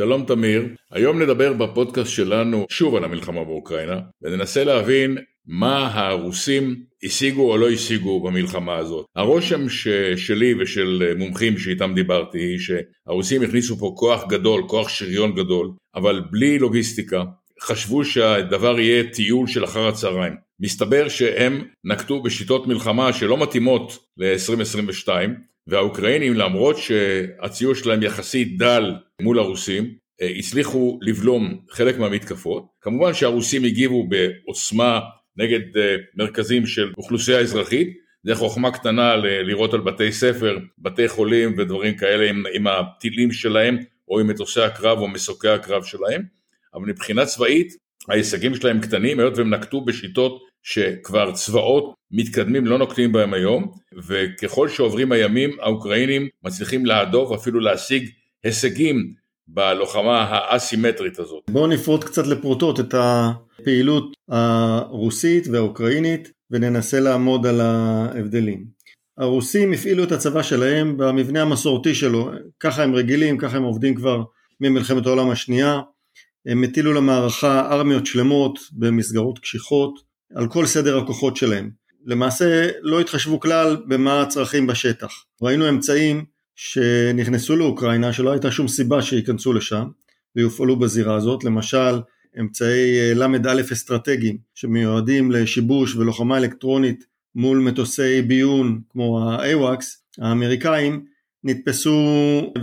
[0.00, 7.50] שלום תמיר, היום נדבר בפודקאסט שלנו שוב על המלחמה באוקראינה וננסה להבין מה הרוסים השיגו
[7.52, 9.06] או לא השיגו במלחמה הזאת.
[9.16, 9.88] הרושם ש...
[10.16, 16.22] שלי ושל מומחים שאיתם דיברתי היא שהרוסים הכניסו פה כוח גדול, כוח שריון גדול, אבל
[16.30, 17.22] בלי לוגיסטיקה.
[17.62, 20.34] חשבו שהדבר יהיה טיול של אחר הצהריים.
[20.60, 25.08] מסתבר שהם נקטו בשיטות מלחמה שלא מתאימות ל-2022
[25.70, 29.94] והאוקראינים למרות שהציור שלהם יחסית דל מול הרוסים
[30.38, 32.66] הצליחו לבלום חלק מהמתקפות.
[32.80, 35.00] כמובן שהרוסים הגיבו בעוצמה
[35.36, 37.88] נגד אה, מרכזים של אוכלוסייה אזרחית,
[38.22, 43.78] זה חוכמה קטנה לראות על בתי ספר, בתי חולים ודברים כאלה עם, עם הטילים שלהם
[44.08, 46.22] או עם מטוסי הקרב או מסוקי הקרב שלהם,
[46.74, 47.72] אבל מבחינה צבאית
[48.08, 53.72] ההישגים שלהם קטנים היות והם נקטו בשיטות שכבר צבאות מתקדמים לא נוקטים בהם היום
[54.06, 58.08] וככל שעוברים הימים האוקראינים מצליחים להדוף אפילו להשיג
[58.44, 59.14] הישגים
[59.48, 61.42] בלוחמה האסימטרית הזאת.
[61.50, 68.64] בואו נפרוט קצת לפרוטות את הפעילות הרוסית והאוקראינית וננסה לעמוד על ההבדלים.
[69.18, 72.30] הרוסים הפעילו את הצבא שלהם במבנה המסורתי שלו,
[72.60, 74.22] ככה הם רגילים, ככה הם עובדים כבר
[74.60, 75.80] ממלחמת העולם השנייה,
[76.46, 81.70] הם הטילו למערכה ארמיות שלמות במסגרות קשיחות על כל סדר הכוחות שלהם.
[82.06, 85.24] למעשה לא התחשבו כלל במה הצרכים בשטח.
[85.42, 86.24] ראינו אמצעים
[86.56, 89.84] שנכנסו לאוקראינה שלא הייתה שום סיבה שייכנסו לשם
[90.36, 92.00] ויופעלו בזירה הזאת, למשל
[92.40, 99.84] אמצעי ל"א אסטרטגיים שמיועדים לשיבוש ולוחמה אלקטרונית מול מטוסי ביון כמו ה-AWACS
[100.18, 101.04] האמריקאים
[101.44, 101.96] נתפסו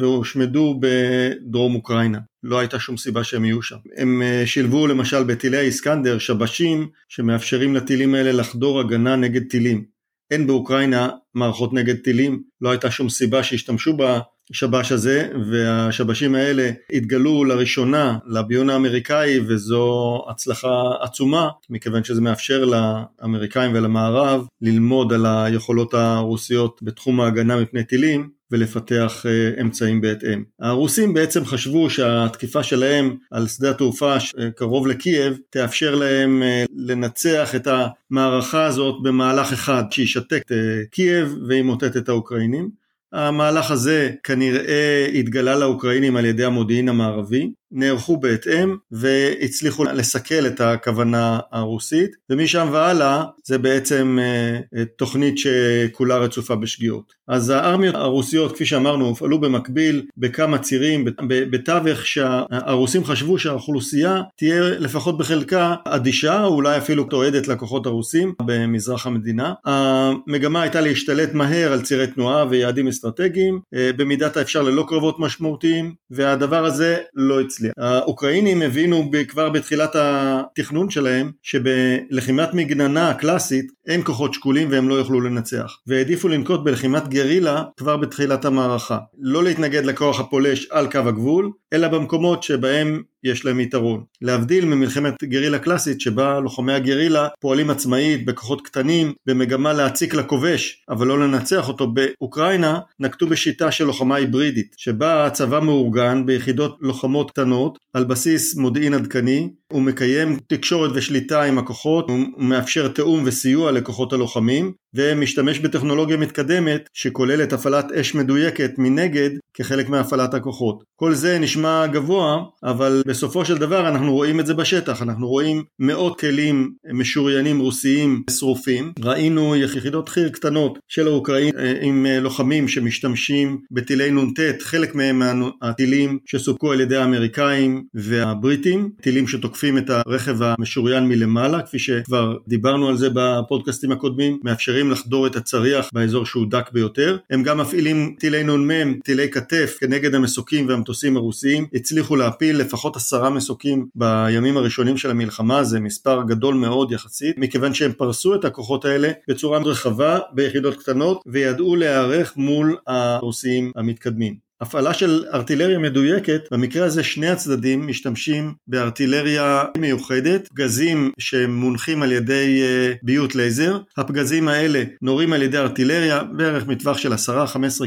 [0.00, 3.76] והושמדו בדרום אוקראינה, לא הייתה שום סיבה שהם יהיו שם.
[3.96, 9.96] הם אה, שילבו למשל בטילי האיסקנדר שבשים שמאפשרים לטילים האלה לחדור הגנה נגד טילים.
[10.30, 17.44] אין באוקראינה מערכות נגד טילים, לא הייתה שום סיבה שישתמשו בשבש הזה והשבשים האלה התגלו
[17.44, 26.80] לראשונה לביון האמריקאי וזו הצלחה עצומה מכיוון שזה מאפשר לאמריקאים ולמערב ללמוד על היכולות הרוסיות
[26.82, 30.42] בתחום ההגנה מפני טילים ולפתח אה, אמצעים בהתאם.
[30.60, 37.54] הרוסים בעצם חשבו שהתקיפה שלהם על שדה התעופה אה, קרוב לקייב תאפשר להם אה, לנצח
[37.54, 37.68] את
[38.10, 40.52] המערכה הזאת במהלך אחד שישתק את
[40.90, 42.86] קייב וימוטט את האוקראינים.
[43.12, 51.38] המהלך הזה כנראה התגלה לאוקראינים על ידי המודיעין המערבי נערכו בהתאם והצליחו לסכל את הכוונה
[51.52, 57.14] הרוסית ומשם והלאה זה בעצם אה, תוכנית שכולה רצופה בשגיאות.
[57.28, 65.18] אז הארמיות הרוסיות כפי שאמרנו הופעלו במקביל בכמה צירים בתווך שהרוסים חשבו שהאוכלוסייה תהיה לפחות
[65.18, 69.52] בחלקה אדישה או אולי אפילו תועדת לכוחות הרוסים במזרח המדינה.
[69.64, 75.94] המגמה הייתה להשתלט מהר על צירי תנועה ויעדים אסטרטגיים אה, במידת האפשר ללא קרבות משמעותיים
[76.10, 77.55] והדבר הזה לא הצליח.
[77.56, 77.72] הצליח.
[77.78, 85.20] האוקראינים הבינו כבר בתחילת התכנון שלהם שבלחימת מגננה הקלאסית אין כוחות שקולים והם לא יוכלו
[85.20, 88.98] לנצח והעדיפו לנקוט בלחימת גרילה כבר בתחילת המערכה.
[89.18, 94.04] לא להתנגד לכוח הפולש על קו הגבול אלא במקומות שבהם יש להם יתרון.
[94.22, 101.06] להבדיל ממלחמת גרילה קלאסית שבה לוחמי הגרילה פועלים עצמאית בכוחות קטנים במגמה להציק לכובש אבל
[101.06, 107.78] לא לנצח אותו באוקראינה נקטו בשיטה של לוחמה היברידית שבה הצבא מאורגן ביחידות לוחמות קטנות
[107.94, 114.12] על בסיס מודיעין עדכני הוא מקיים תקשורת ושליטה עם הכוחות, הוא מאפשר תיאום וסיוע לכוחות
[114.12, 120.84] הלוחמים ומשתמש בטכנולוגיה מתקדמת שכוללת הפעלת אש מדויקת מנגד כחלק מהפעלת הכוחות.
[120.96, 125.62] כל זה נשמע גבוה אבל בסופו של דבר אנחנו רואים את זה בשטח, אנחנו רואים
[125.78, 132.68] מאות כלים משוריינים רוסיים שרופים, ראינו יחידות חי"ר קטנות של האוקראין אה, עם אה, לוחמים
[132.68, 135.22] שמשתמשים בטילי נ"ט, חלק מהם
[135.62, 142.88] הטילים שסופקו על ידי האמריקאים והבריטים, טילים שתוקפים את הרכב המשוריין מלמעלה כפי שכבר דיברנו
[142.88, 148.16] על זה בפודקאסטים הקודמים, מאפשרים לחדור את הצריח באזור שהוא דק ביותר, הם גם מפעילים
[148.18, 154.96] טילי נ"מ, טילי כתף כנגד המסוקים והמטוסים הרוסיים, הצליחו להפיל לפחות עשרה מסוקים בימים הראשונים
[154.96, 160.18] של המלחמה, זה מספר גדול מאוד יחסית, מכיוון שהם פרסו את הכוחות האלה בצורה רחבה
[160.32, 164.45] ביחידות קטנות וידעו להיערך מול הרוסים המתקדמים.
[164.60, 172.62] הפעלה של ארטילריה מדויקת, במקרה הזה שני הצדדים משתמשים בארטילריה מיוחדת, פגזים שמונחים על ידי
[172.62, 177.16] אה, ביות לייזר, הפגזים האלה נורים על ידי ארטילריה בערך מטווח של 10-15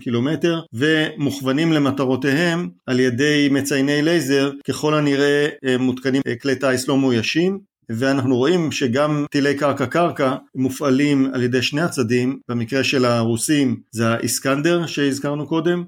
[0.00, 7.76] קילומטר ומוכוונים למטרותיהם על ידי מצייני לייזר, ככל הנראה אה, מותקנים כלי טיס לא מאוישים.
[7.90, 14.08] ואנחנו רואים שגם טילי קרקע קרקע מופעלים על ידי שני הצדדים, במקרה של הרוסים זה
[14.08, 15.84] האיסקנדר שהזכרנו קודם,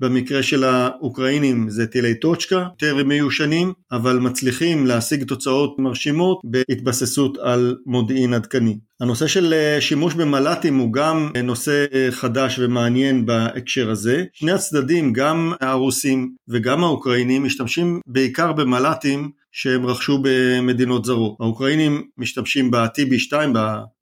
[0.00, 7.76] במקרה של האוקראינים זה טילי טוצ'קה, יותר מיושנים, אבל מצליחים להשיג תוצאות מרשימות בהתבססות על
[7.86, 8.78] מודיעין עדכני.
[9.00, 14.24] הנושא של אה, שימוש במל"טים הוא גם אה, נושא אה, חדש ומעניין בהקשר הזה.
[14.32, 21.36] שני הצדדים, גם הרוסים וגם האוקראינים, משתמשים בעיקר במל"טים שהם רכשו במדינות זרות.
[21.40, 23.32] האוקראינים משתמשים ב-TB2,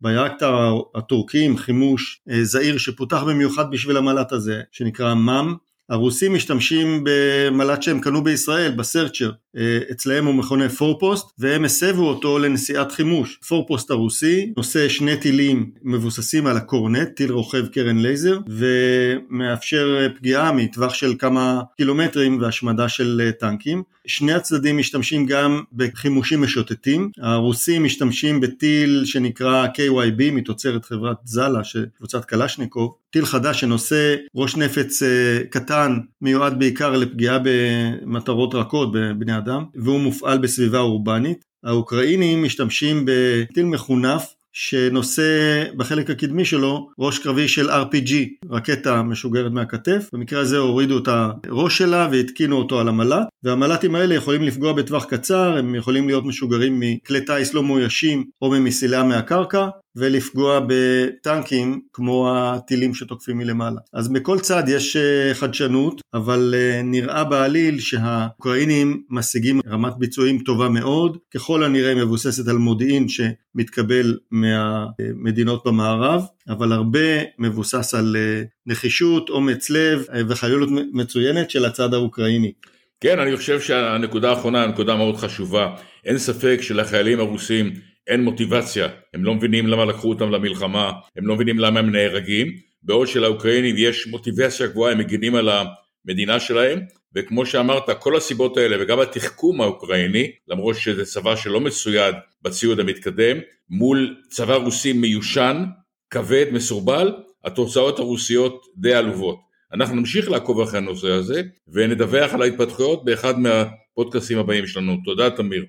[0.01, 0.57] בירקטר
[0.95, 5.55] הטורקי עם חימוש זעיר שפותח במיוחד בשביל המל"ט הזה, שנקרא מאם.
[5.91, 12.09] הרוסים משתמשים במל"ט שהם קנו בישראל, ב Searcher, אה, אצלהם הוא מכונה פורפוסט, והם הסבו
[12.09, 13.39] אותו לנשיאת חימוש.
[13.49, 20.95] פורפוסט הרוסי נושא שני טילים מבוססים על הקורנט, טיל רוכב קרן לייזר, ומאפשר פגיעה מטווח
[20.95, 23.83] של כמה קילומטרים והשמדה של אה, טנקים.
[24.07, 27.11] שני הצדדים משתמשים גם בחימושים משוטטים.
[27.21, 31.61] הרוסים משתמשים בטיל שנקרא KYB מתוצרת חברת זאלה,
[31.99, 35.39] קבוצת קלשניקוב, טיל חדש שנושא ראש נפץ אה,
[35.77, 41.45] קטן, מיועד בעיקר לפגיעה במטרות רכות, בבני אדם, והוא מופעל בסביבה אורבנית.
[41.65, 48.13] האוקראינים משתמשים בטיל מחונף שנושא בחלק הקדמי שלו ראש קרבי של RPG,
[48.51, 54.15] רקטה משוגרת מהכתף, במקרה הזה הורידו את הראש שלה והתקינו אותו על המל"ט, והמל"טים האלה
[54.15, 59.69] יכולים לפגוע בטווח קצר, הם יכולים להיות משוגרים מכלי טיס לא מאוישים או ממסילה מהקרקע,
[59.97, 63.81] ולפגוע בטנקים כמו הטילים שתוקפים מלמעלה.
[63.93, 70.69] אז מכל צד יש אה, חדשנות, אבל אה, נראה בעליל שהאוקראינים משיגים רמת ביצועים טובה
[70.69, 79.29] מאוד, ככל הנראה מבוססת על מודיעין שמתקבל מהמדינות במערב, אבל הרבה מבוסס על אה, נחישות,
[79.29, 82.53] אומץ לב וחיילות מצוינת של הצד האוקראיני.
[83.01, 85.75] כן, אני חושב שהנקודה האחרונה היא נקודה מאוד חשובה.
[86.05, 87.73] אין ספק שלחיילים הרוסים
[88.07, 92.47] אין מוטיבציה, הם לא מבינים למה לקחו אותם למלחמה, הם לא מבינים למה הם נהרגים,
[92.83, 96.81] בעוד שלאוקראינים יש מוטיבציה גבוהה, הם מגינים על המדינה שלהם,
[97.15, 103.37] וכמו שאמרת, כל הסיבות האלה וגם התחכום האוקראיני, למרות שזה צבא שלא מצויד בציוד המתקדם,
[103.71, 105.65] מול צבא רוסי מיושן,
[106.11, 107.13] כבד, מסורבל,
[107.45, 109.39] התוצאות הרוסיות די עלובות.
[109.73, 114.97] אנחנו נמשיך לעקוב אחרי הנושא הזה ונדווח על ההתפתחויות באחד מהפודקאסים הבאים שלנו.
[115.05, 115.65] תודה תמיר.